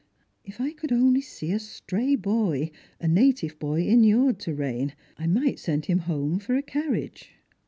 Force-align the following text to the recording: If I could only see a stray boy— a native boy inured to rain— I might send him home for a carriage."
If 0.43 0.59
I 0.59 0.71
could 0.71 0.91
only 0.91 1.21
see 1.21 1.51
a 1.51 1.59
stray 1.59 2.15
boy— 2.15 2.71
a 2.99 3.07
native 3.07 3.59
boy 3.59 3.85
inured 3.87 4.39
to 4.39 4.55
rain— 4.55 4.93
I 5.19 5.27
might 5.27 5.59
send 5.59 5.85
him 5.85 5.99
home 6.09 6.39
for 6.39 6.55
a 6.55 6.63
carriage." 6.63 7.33